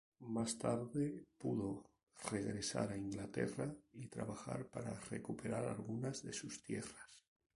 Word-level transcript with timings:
Más 0.35 0.57
tarde 0.57 1.27
pudo 1.37 1.91
regresar 2.31 2.91
a 2.91 2.97
Inglaterra 2.97 3.71
y 3.93 4.07
trabajar 4.07 4.65
para 4.65 4.95
recuperar 5.11 5.63
algunas 5.65 6.23
de 6.23 6.33
sus 6.33 6.63
tierras. 6.63 7.27